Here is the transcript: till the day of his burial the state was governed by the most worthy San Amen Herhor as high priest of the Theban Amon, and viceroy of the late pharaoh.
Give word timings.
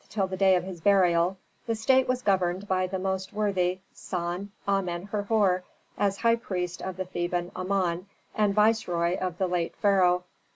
till 0.09 0.25
the 0.25 0.35
day 0.37 0.55
of 0.55 0.63
his 0.63 0.81
burial 0.81 1.37
the 1.67 1.75
state 1.75 2.07
was 2.07 2.23
governed 2.23 2.67
by 2.67 2.87
the 2.87 2.97
most 2.97 3.31
worthy 3.31 3.77
San 3.93 4.51
Amen 4.67 5.03
Herhor 5.11 5.63
as 5.95 6.17
high 6.17 6.37
priest 6.37 6.81
of 6.81 6.97
the 6.97 7.05
Theban 7.05 7.51
Amon, 7.55 8.07
and 8.33 8.55
viceroy 8.55 9.15
of 9.19 9.37
the 9.37 9.45
late 9.45 9.75
pharaoh. 9.75 10.23